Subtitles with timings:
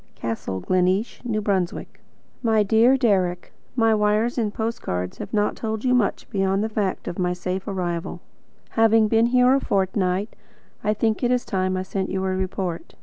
[0.15, 1.39] Castle Gleneesh, N.
[1.83, 1.87] B.
[2.41, 6.69] My dear Deryck: My wires and post cards have not told you much beyond the
[6.69, 8.19] fact of my safe arrival.
[8.71, 10.35] Having been here a fortnight,
[10.83, 12.95] I think it is time I sent you a report.